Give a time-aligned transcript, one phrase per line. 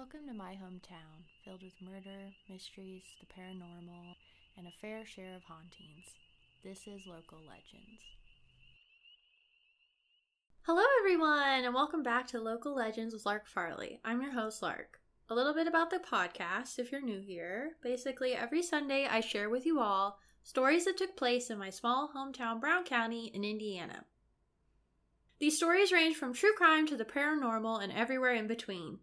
[0.00, 4.16] Welcome to my hometown, filled with murder, mysteries, the paranormal,
[4.56, 6.06] and a fair share of hauntings.
[6.64, 8.00] This is Local Legends.
[10.62, 14.00] Hello, everyone, and welcome back to Local Legends with Lark Farley.
[14.02, 15.00] I'm your host, Lark.
[15.28, 17.72] A little bit about the podcast if you're new here.
[17.82, 22.10] Basically, every Sunday I share with you all stories that took place in my small
[22.16, 24.06] hometown, Brown County, in Indiana.
[25.40, 29.00] These stories range from true crime to the paranormal and everywhere in between.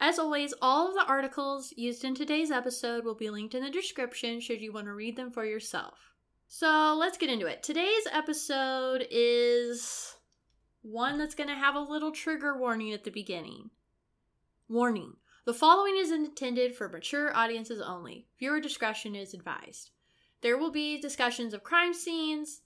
[0.00, 3.70] As always, all of the articles used in today's episode will be linked in the
[3.70, 6.14] description should you want to read them for yourself.
[6.46, 7.62] So let's get into it.
[7.62, 10.14] Today's episode is
[10.82, 13.70] one that's going to have a little trigger warning at the beginning.
[14.68, 15.14] Warning
[15.46, 18.26] the following is intended for mature audiences only.
[18.38, 19.90] Viewer discretion is advised.
[20.40, 22.62] There will be discussions of crime scenes,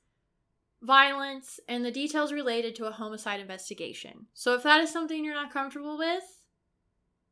[0.80, 4.26] violence, and the details related to a homicide investigation.
[4.32, 6.22] So if that is something you're not comfortable with,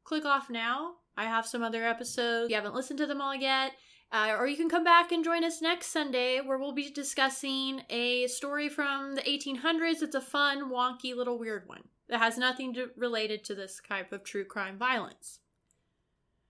[0.06, 0.92] click off now.
[1.16, 2.50] I have some other episodes.
[2.50, 3.72] You haven't listened to them all yet.
[4.12, 7.82] Uh, or you can come back and join us next Sunday where we'll be discussing
[7.90, 10.02] a story from the 1800s.
[10.02, 14.12] It's a fun, wonky, little weird one that has nothing to, related to this type
[14.12, 15.40] of true crime violence.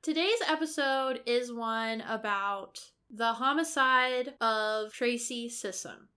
[0.03, 2.79] Today's episode is one about
[3.11, 6.09] the homicide of Tracy Sissom.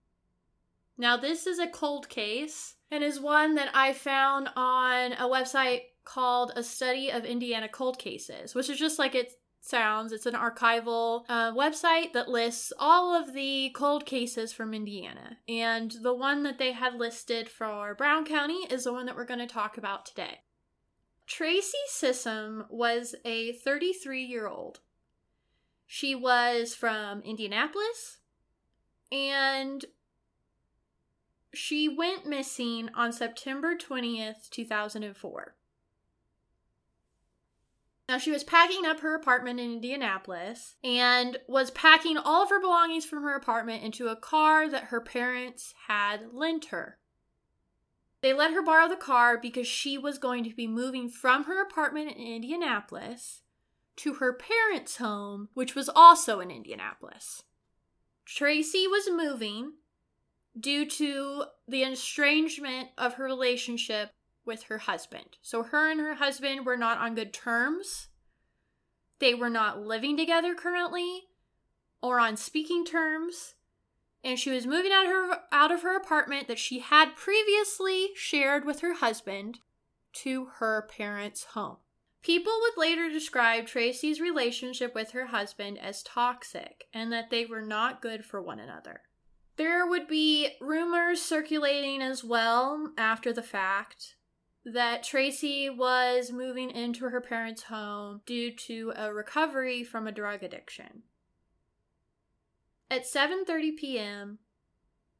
[0.98, 5.80] Now, this is a cold case and is one that I found on a website
[6.04, 10.12] called A Study of Indiana Cold Cases, which is just like it sounds.
[10.12, 15.38] It's an archival uh, website that lists all of the cold cases from Indiana.
[15.48, 19.24] And the one that they had listed for Brown County is the one that we're
[19.24, 20.40] going to talk about today.
[21.26, 24.80] Tracy Sissom was a 33 year old.
[25.86, 28.18] She was from Indianapolis
[29.12, 29.84] and
[31.52, 35.54] she went missing on September 20th, 2004.
[38.10, 42.60] Now, she was packing up her apartment in Indianapolis and was packing all of her
[42.60, 46.98] belongings from her apartment into a car that her parents had lent her.
[48.20, 51.62] They let her borrow the car because she was going to be moving from her
[51.62, 53.42] apartment in Indianapolis
[53.98, 57.44] to her parents' home, which was also in Indianapolis.
[58.26, 59.74] Tracy was moving
[60.58, 64.10] due to the estrangement of her relationship
[64.50, 65.38] with her husband.
[65.42, 68.08] So her and her husband were not on good terms.
[69.20, 71.28] They were not living together currently
[72.02, 73.54] or on speaking terms.
[74.24, 78.08] And she was moving out of her out of her apartment that she had previously
[78.16, 79.60] shared with her husband
[80.14, 81.76] to her parents' home.
[82.20, 87.62] People would later describe Tracy's relationship with her husband as toxic and that they were
[87.62, 89.02] not good for one another.
[89.56, 94.16] There would be rumors circulating as well after the fact
[94.64, 100.42] that Tracy was moving into her parents' home due to a recovery from a drug
[100.42, 101.02] addiction.
[102.90, 104.38] At 7:30 p.m.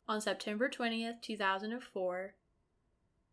[0.08, 2.34] on September 20th, 2004,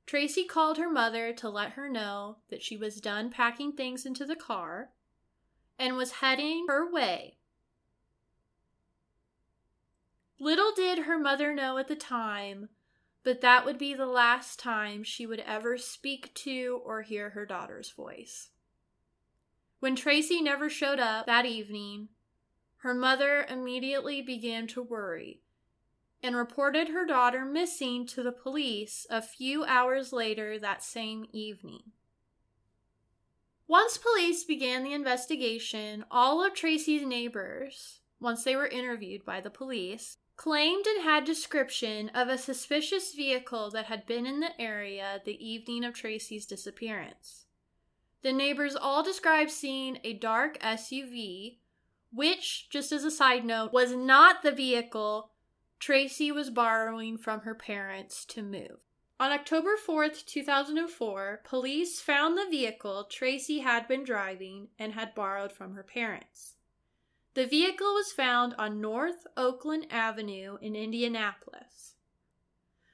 [0.05, 4.25] Tracy called her mother to let her know that she was done packing things into
[4.25, 4.91] the car
[5.77, 7.37] and was heading her way.
[10.39, 12.69] Little did her mother know at the time
[13.27, 17.45] but that would be the last time she would ever speak to or hear her
[17.45, 18.51] daughter's voice.
[19.81, 22.07] When Tracy never showed up that evening,
[22.77, 25.41] her mother immediately began to worry
[26.23, 31.91] and reported her daughter missing to the police a few hours later that same evening.
[33.67, 39.49] Once police began the investigation, all of Tracy's neighbors, once they were interviewed by the
[39.49, 45.19] police, claimed and had description of a suspicious vehicle that had been in the area
[45.25, 47.47] the evening of Tracy's disappearance.
[48.21, 51.57] The neighbors all described seeing a dark SUV,
[52.13, 55.31] which, just as a side note, was not the vehicle
[55.79, 58.79] Tracy was borrowing from her parents to move.
[59.19, 65.51] On October 4th, 2004, police found the vehicle Tracy had been driving and had borrowed
[65.51, 66.53] from her parents.
[67.37, 71.93] The vehicle was found on North Oakland Avenue in Indianapolis.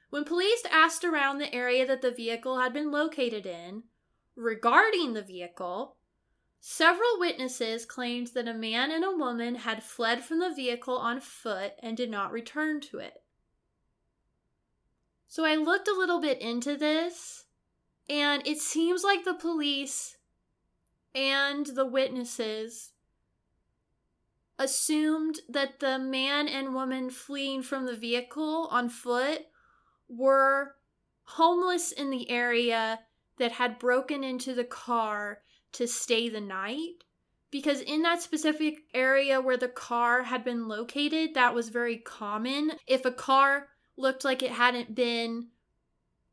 [0.10, 3.84] When police asked around the area that the vehicle had been located in
[4.36, 5.96] regarding the vehicle,
[6.60, 11.22] several witnesses claimed that a man and a woman had fled from the vehicle on
[11.22, 13.24] foot and did not return to it.
[15.30, 17.46] So I looked a little bit into this,
[18.10, 20.18] and it seems like the police
[21.16, 22.93] and the witnesses
[24.60, 29.42] assumed that the man and woman fleeing from the vehicle on foot
[30.08, 30.76] were
[31.24, 33.00] homeless in the area
[33.38, 35.40] that had broken into the car
[35.72, 37.04] to stay the night
[37.54, 42.72] because in that specific area where the car had been located, that was very common.
[42.88, 45.50] If a car looked like it hadn't been,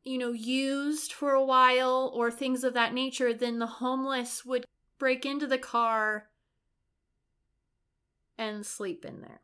[0.02, 4.64] you know, used for a while or things of that nature, then the homeless would
[4.99, 6.30] break into the car
[8.40, 9.42] and sleep in there.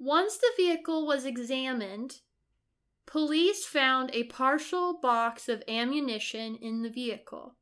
[0.00, 2.20] Once the vehicle was examined,
[3.06, 7.54] police found a partial box of ammunition in the vehicle.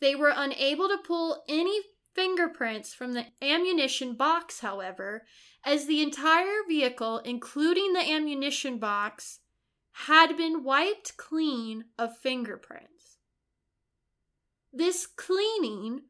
[0.00, 1.80] They were unable to pull any
[2.14, 5.26] fingerprints from the ammunition box, however,
[5.64, 9.40] as the entire vehicle, including the ammunition box,
[9.90, 13.18] had been wiped clean of fingerprints.
[14.72, 16.02] This cleaning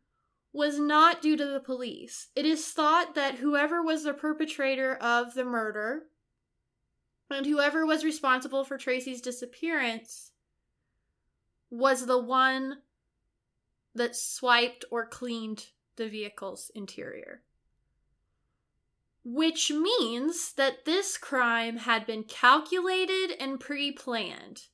[0.53, 2.29] was not due to the police.
[2.35, 6.05] It is thought that whoever was the perpetrator of the murder
[7.31, 10.33] and whoever was responsible for Tracy's disappearance
[11.71, 12.79] was the one
[13.95, 15.67] that swiped or cleaned
[15.97, 17.43] the vehicle's interior.
[19.25, 24.69] Which means that this crime had been calculated and pre planned,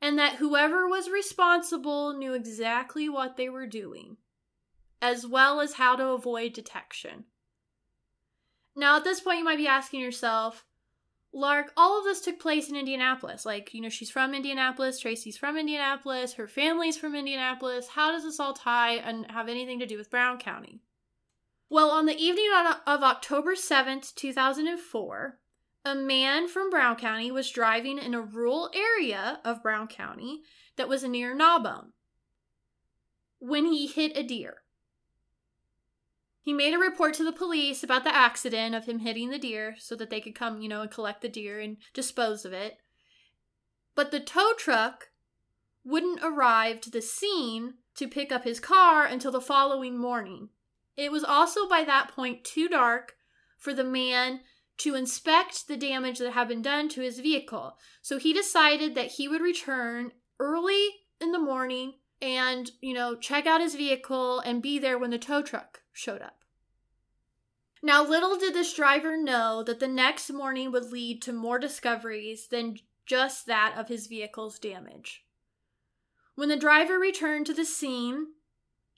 [0.00, 4.16] and that whoever was responsible knew exactly what they were doing,
[5.02, 7.24] as well as how to avoid detection.
[8.76, 10.64] Now, at this point, you might be asking yourself,
[11.32, 13.46] Lark, all of this took place in Indianapolis.
[13.46, 17.88] Like, you know, she's from Indianapolis, Tracy's from Indianapolis, her family's from Indianapolis.
[17.88, 20.80] How does this all tie and have anything to do with Brown County?
[21.68, 22.48] Well, on the evening
[22.84, 25.38] of October 7th, 2004,
[25.84, 30.42] a man from Brown County was driving in a rural area of Brown County
[30.76, 31.92] that was near Gnawbone
[33.38, 34.59] when he hit a deer.
[36.42, 39.76] He made a report to the police about the accident of him hitting the deer
[39.78, 42.78] so that they could come, you know, and collect the deer and dispose of it.
[43.94, 45.10] But the tow truck
[45.84, 50.48] wouldn't arrive to the scene to pick up his car until the following morning.
[50.96, 53.16] It was also by that point too dark
[53.58, 54.40] for the man
[54.78, 57.76] to inspect the damage that had been done to his vehicle.
[58.00, 60.88] So he decided that he would return early
[61.20, 65.18] in the morning and, you know, check out his vehicle and be there when the
[65.18, 66.44] tow truck showed up.
[67.82, 72.46] Now, little did this driver know that the next morning would lead to more discoveries
[72.48, 72.76] than
[73.06, 75.24] just that of his vehicle's damage.
[76.34, 78.28] When the driver returned to the scene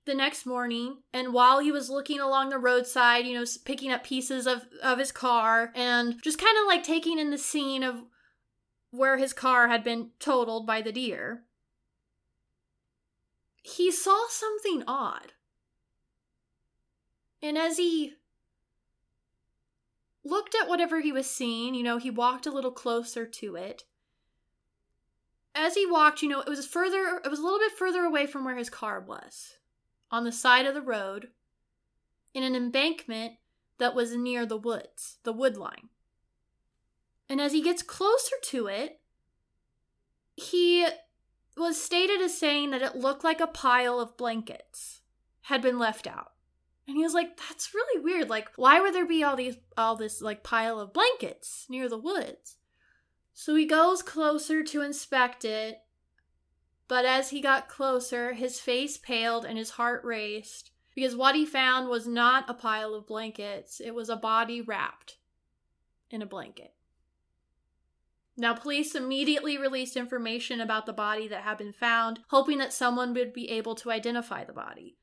[0.05, 4.03] the next morning, and while he was looking along the roadside, you know, picking up
[4.03, 8.03] pieces of, of his car and just kind of like taking in the scene of
[8.91, 11.45] where his car had been totaled by the deer,
[13.63, 15.33] he saw something odd.
[17.43, 18.15] And as he
[20.25, 23.85] looked at whatever he was seeing, you know, he walked a little closer to it.
[25.55, 28.27] As he walked, you know, it was further it was a little bit further away
[28.27, 29.57] from where his car was.
[30.11, 31.29] On the side of the road
[32.35, 33.35] in an embankment
[33.79, 35.89] that was near the woods, the wood line.
[37.29, 39.01] And as he gets closer to it,
[40.37, 40.87] he
[41.57, 45.01] was stated as saying that it looked like a pile of blankets
[45.43, 46.32] had been left out.
[46.87, 48.29] And he was like, that's really weird.
[48.29, 51.99] Like, why would there be all these all this like pile of blankets near the
[51.99, 52.57] woods?
[53.35, 55.79] So he goes closer to inspect it.
[56.89, 61.47] But as he got closer, his face paled and his heart raced because what he
[61.47, 65.17] found was not a pile of blankets, it was a body wrapped
[66.11, 66.75] in a blanket.
[68.37, 73.15] Now, police immediately released information about the body that had been found, hoping that someone
[73.15, 74.97] would be able to identify the body.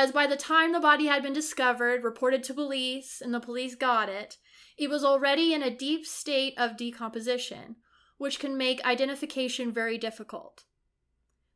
[0.00, 3.74] As by the time the body had been discovered, reported to police, and the police
[3.74, 4.36] got it,
[4.76, 7.74] it was already in a deep state of decomposition,
[8.16, 10.66] which can make identification very difficult.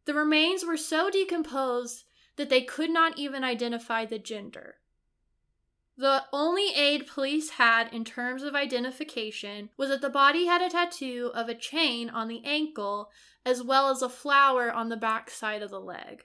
[0.07, 2.03] The remains were so decomposed
[2.35, 4.79] that they could not even identify the gender.
[5.97, 10.69] The only aid police had in terms of identification was that the body had a
[10.69, 13.09] tattoo of a chain on the ankle
[13.47, 16.25] as well as a flower on the back side of the leg.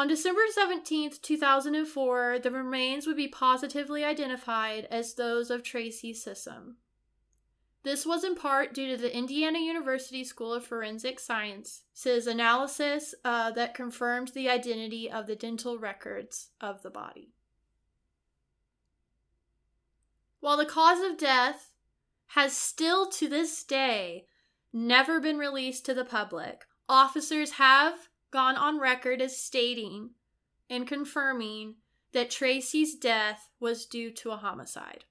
[0.00, 6.76] On December 17, 2004, the remains would be positively identified as those of Tracy Sissom.
[7.82, 13.50] This was in part due to the Indiana University School of Forensic Science's analysis uh,
[13.50, 17.34] that confirmed the identity of the dental records of the body.
[20.40, 21.72] While the cause of death
[22.28, 24.24] has still to this day
[24.72, 30.10] never been released to the public, officers have gone on record as stating
[30.68, 31.76] and confirming
[32.12, 35.04] that Tracy's death was due to a homicide.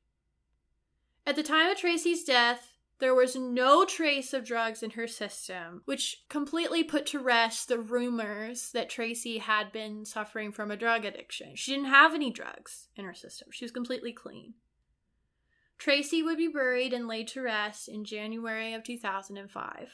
[1.25, 5.83] At the time of Tracy's death, There was no trace of drugs in her system,
[5.85, 11.05] which completely put to rest the rumors that Tracy had been suffering from a drug
[11.05, 11.55] addiction.
[11.55, 14.55] She didn't have any drugs in her system, she was completely clean.
[15.77, 19.89] Tracy would be buried and laid to rest in January of 2005.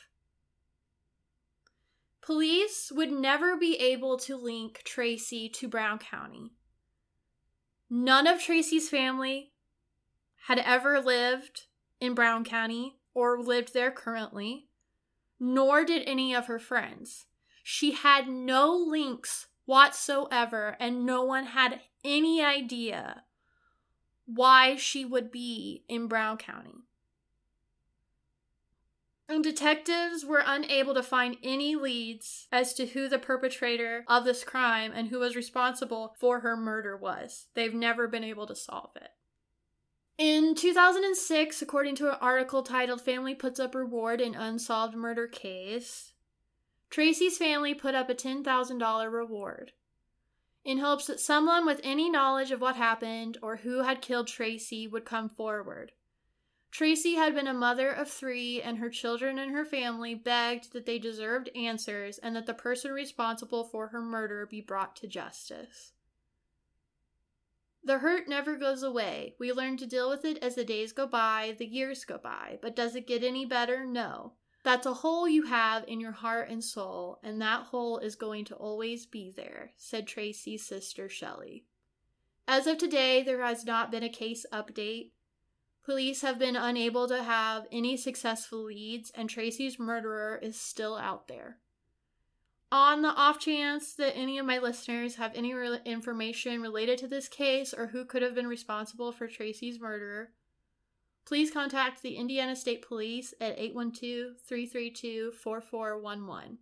[2.25, 6.53] Police would never be able to link Tracy to Brown County.
[7.88, 9.51] None of Tracy's family
[10.48, 11.67] had ever lived
[12.00, 14.70] in Brown County or lived there currently,
[15.39, 17.27] nor did any of her friends.
[17.62, 23.24] She had no links whatsoever, and no one had any idea
[24.25, 26.85] why she would be in Brown County.
[29.27, 34.44] And detectives were unable to find any leads as to who the perpetrator of this
[34.44, 37.48] crime and who was responsible for her murder was.
[37.55, 39.10] They've never been able to solve it.
[40.17, 46.13] In 2006, according to an article titled Family Puts Up Reward in Unsolved Murder Case,
[46.89, 49.74] Tracy's family put up a $10,000 reward
[50.63, 54.88] in hopes that someone with any knowledge of what happened or who had killed Tracy
[54.88, 55.91] would come forward.
[56.75, 60.86] Tracy had been a mother of three, and her children and her family begged that
[60.86, 65.94] they deserved answers and that the person responsible for her murder be brought to justice.
[67.82, 69.36] The hurt never goes away.
[69.39, 72.60] We learn to deal with it as the days go by, the years go by.
[72.62, 73.86] But does it get any better?
[73.86, 74.34] No.
[74.63, 78.44] That's a hole you have in your heart and soul, and that hole is going
[78.46, 81.63] to always be there, said Tracy's sister Shelley.
[82.50, 85.12] As of today, there has not been a case update.
[85.86, 91.27] Police have been unable to have any successful leads, and Tracy's murderer is still out
[91.27, 91.60] there
[92.75, 97.08] on the off chance that any of my listeners have any re- information related to
[97.08, 100.32] this case or who could have been responsible for Tracy's murder,
[101.25, 106.58] please contact the Indiana State Police at 812 332 4411.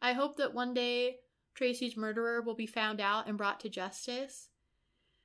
[0.00, 1.16] I hope that one day
[1.54, 4.48] Tracy's murderer will be found out and brought to justice.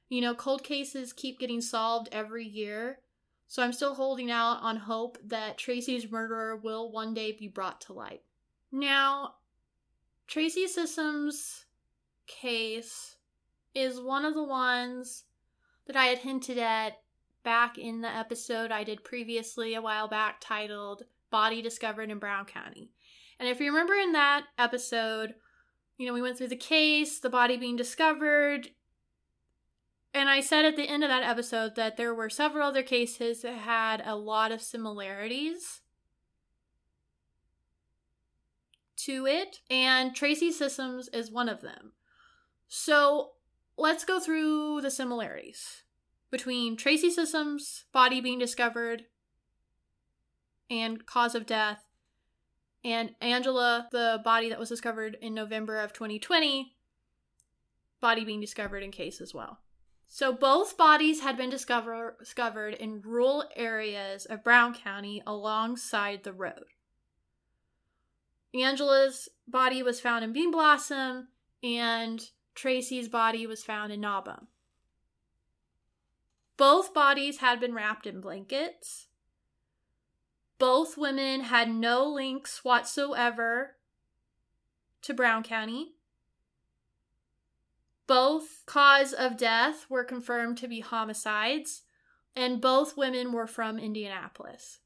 [0.09, 2.99] You know, cold cases keep getting solved every year,
[3.53, 7.81] so I'm still holding out on hope that Tracy's murderer will one day be brought
[7.81, 8.23] to light.
[8.71, 9.35] Now,
[10.25, 11.67] Tracy Sissom's
[12.25, 13.17] case
[13.75, 15.25] is one of the ones
[15.85, 16.93] that I had hinted at
[17.43, 22.45] back in the episode I did previously a while back titled Body Discovered in Brown
[22.45, 22.89] County.
[23.39, 25.35] And if you remember in that episode,
[25.99, 28.69] you know, we went through the case, the body being discovered,
[30.13, 33.41] and I said at the end of that episode that there were several other cases
[33.41, 35.81] that had a lot of similarities.
[39.03, 41.91] to it, and Tracy Sissom is one of them.
[42.67, 43.31] So
[43.77, 45.83] let's go through the similarities
[46.31, 49.03] between Tracy Sissom's body being discovered
[50.69, 51.83] and cause of death,
[52.83, 56.75] and Angela, the body that was discovered in November of 2020,
[57.99, 59.59] body being discovered in case as well.
[60.15, 66.31] So both bodies had been discover- discovered in rural areas of Brown County alongside the
[66.31, 66.65] road.
[68.53, 71.29] Angela's body was found in Bean Blossom,
[71.63, 74.49] and Tracy's body was found in Gnawbone.
[76.57, 79.07] Both bodies had been wrapped in blankets.
[80.59, 83.77] Both women had no links whatsoever
[85.01, 85.92] to Brown County.
[88.07, 91.83] Both cause of death were confirmed to be homicides,
[92.35, 94.79] and both women were from Indianapolis.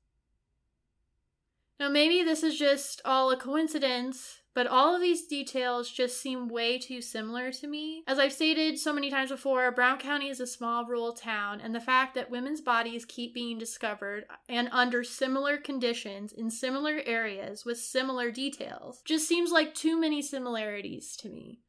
[1.80, 6.48] Now, maybe this is just all a coincidence, but all of these details just seem
[6.48, 8.04] way too similar to me.
[8.08, 11.76] As I've stated so many times before, Brown County is a small rural town, and
[11.76, 17.64] the fact that women's bodies keep being discovered and under similar conditions in similar areas
[17.64, 21.60] with similar details just seems like too many similarities to me.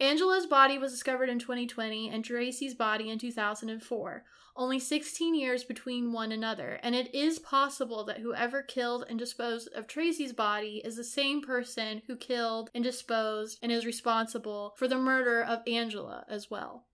[0.00, 4.24] Angela's body was discovered in 2020 and Tracy's body in 2004,
[4.56, 9.68] only 16 years between one another, and it is possible that whoever killed and disposed
[9.74, 14.88] of Tracy's body is the same person who killed and disposed and is responsible for
[14.88, 16.86] the murder of Angela as well.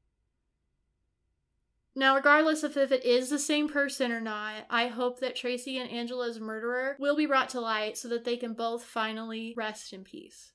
[1.94, 5.78] Now, regardless of if it is the same person or not, I hope that Tracy
[5.78, 9.92] and Angela's murderer will be brought to light so that they can both finally rest
[9.92, 10.52] in peace.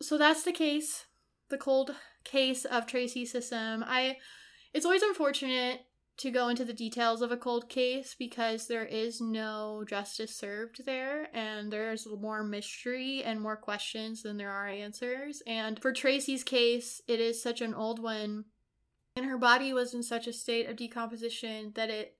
[0.00, 1.04] So that's the case
[1.48, 3.82] the cold case of Tracy Sissom.
[3.86, 4.18] I
[4.72, 5.80] it's always unfortunate
[6.18, 10.84] to go into the details of a cold case because there is no justice served
[10.84, 15.42] there and there's more mystery and more questions than there are answers.
[15.46, 18.46] And for Tracy's case, it is such an old one
[19.14, 22.16] and her body was in such a state of decomposition that it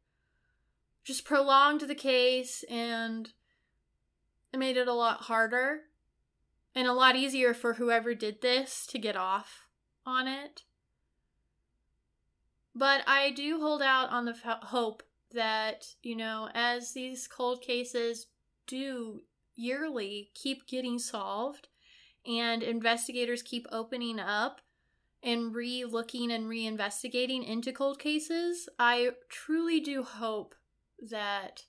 [1.04, 3.30] just prolonged the case and
[4.52, 5.80] it made it a lot harder
[6.78, 9.66] and a lot easier for whoever did this to get off
[10.06, 10.62] on it.
[12.72, 15.02] But I do hold out on the f- hope
[15.34, 18.28] that, you know, as these cold cases
[18.68, 19.22] do
[19.56, 21.66] yearly keep getting solved
[22.24, 24.60] and investigators keep opening up
[25.20, 30.54] and re looking and re investigating into cold cases, I truly do hope
[31.10, 31.64] that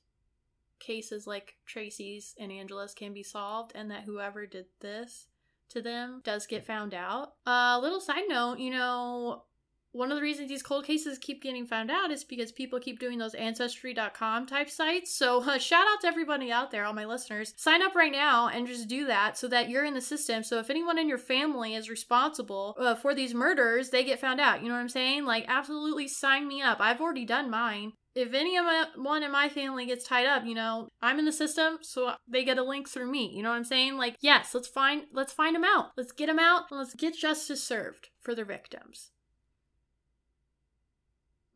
[0.79, 5.27] cases like Tracy's and Angela's can be solved and that whoever did this
[5.69, 7.33] to them does get found out.
[7.45, 9.43] A uh, little side note, you know,
[9.91, 12.99] one of the reasons these cold cases keep getting found out is because people keep
[12.99, 15.15] doing those ancestry.com type sites.
[15.15, 17.53] So, uh, shout out to everybody out there, all my listeners.
[17.57, 20.43] Sign up right now and just do that so that you're in the system.
[20.43, 24.39] So, if anyone in your family is responsible uh, for these murders, they get found
[24.39, 24.61] out.
[24.61, 25.25] You know what I'm saying?
[25.25, 26.79] Like, absolutely sign me up.
[26.79, 27.93] I've already done mine.
[28.15, 32.13] If anyone in my family gets tied up, you know, I'm in the system, so
[32.27, 33.31] they get a link through me.
[33.33, 33.97] You know what I'm saying?
[33.97, 35.91] Like, yes, let's find let's find them out.
[35.95, 39.11] Let's get them out and let's get justice served for their victims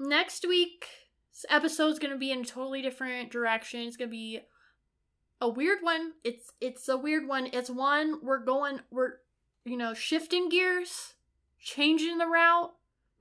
[0.03, 0.88] next week's
[1.50, 3.81] episode is going to be in a totally different direction.
[3.81, 4.41] It's going to be
[5.41, 6.13] a weird one.
[6.24, 7.48] It's it's a weird one.
[7.51, 9.13] It's one we're going we're
[9.65, 11.15] you know shifting gears,
[11.60, 12.72] changing the route.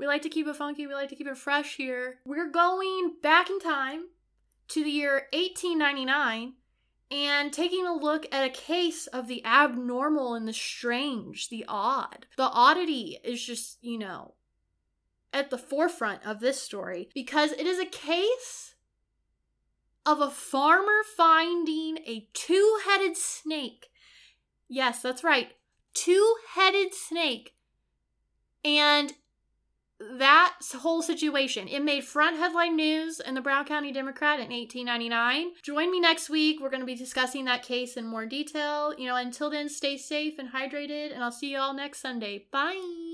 [0.03, 0.85] We like to keep it funky.
[0.85, 2.19] We like to keep it fresh here.
[2.25, 4.07] We're going back in time
[4.67, 6.55] to the year 1899
[7.13, 12.27] and taking a look at a case of the abnormal and the strange, the odd.
[12.37, 14.35] The oddity is just, you know,
[15.33, 18.75] at the forefront of this story because it is a case
[20.05, 23.87] of a farmer finding a two headed snake.
[24.69, 25.53] Yes, that's right.
[25.95, 27.55] Two headed snake.
[28.65, 29.13] And
[30.19, 35.53] that whole situation, it made front headline news in the Brown County Democrat in 1899.
[35.63, 36.61] Join me next week.
[36.61, 38.95] We're going to be discussing that case in more detail.
[38.99, 42.47] You know, until then, stay safe and hydrated, and I'll see you all next Sunday.
[42.51, 43.12] Bye.